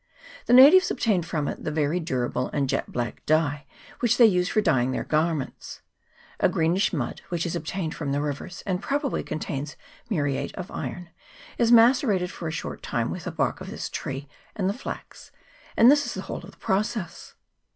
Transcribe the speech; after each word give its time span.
The 0.47 0.53
natives 0.53 0.89
obtain 0.89 1.21
from 1.21 1.47
it 1.47 1.63
the 1.63 1.69
very 1.69 1.99
durable 1.99 2.49
and 2.53 2.67
jet 2.67 2.91
black 2.91 3.23
dye 3.27 3.67
which 3.99 4.17
they 4.17 4.25
use 4.25 4.49
for 4.49 4.59
dyeing 4.59 4.89
their 4.89 5.03
garments. 5.03 5.83
A 6.39 6.49
greenish 6.49 6.91
mud, 6.91 7.21
which 7.29 7.45
is 7.45 7.55
obtained 7.55 7.93
from 7.93 8.11
the 8.11 8.19
rivers, 8.19 8.63
and 8.65 8.81
probably 8.81 9.21
contains 9.21 9.75
muriate 10.09 10.55
of 10.55 10.71
iron, 10.71 11.11
is 11.59 11.71
macerated 11.71 12.31
for 12.31 12.47
a 12.47 12.51
short 12.51 12.81
time 12.81 13.11
with 13.11 13.25
the 13.25 13.31
bark 13.31 13.61
of 13.61 13.69
the 13.69 13.77
tree 13.77 14.27
and 14.55 14.67
the 14.67 14.73
flax, 14.73 15.31
and 15.77 15.91
this 15.91 16.07
is 16.07 16.15
the 16.15 16.23
whole 16.23 16.41
of 16.41 16.49
the 16.49 16.57
pro 16.57 16.81
cess. 16.81 17.35